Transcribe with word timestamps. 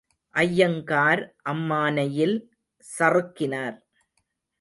ஐயங்கார் 0.35 1.21
அம்மானையில் 1.43 2.35
சறுக்கினார். 2.85 3.77